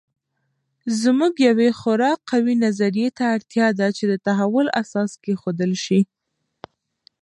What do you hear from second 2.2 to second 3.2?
قوي نظریې